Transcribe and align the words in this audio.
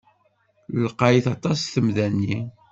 Lqayet 0.85 1.25
aṭas 1.33 1.59
temda-nni. 1.73 2.37